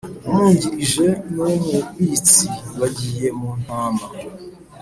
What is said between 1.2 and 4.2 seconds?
N Uw Umubitsi bagiye muntama